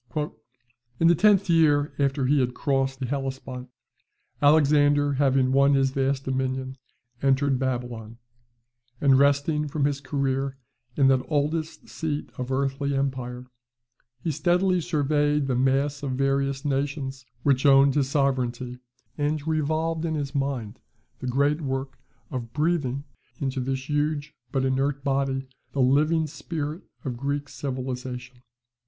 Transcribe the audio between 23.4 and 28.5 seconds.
this huge but inert body the living spirit of Greek civilization.